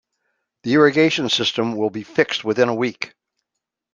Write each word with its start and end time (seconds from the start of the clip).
The 0.63 0.73
irrigation 0.73 1.29
system 1.29 1.75
will 1.77 1.91
be 1.91 2.01
fixed 2.03 2.43
within 2.43 2.69
a 2.69 2.73
week. 2.73 3.13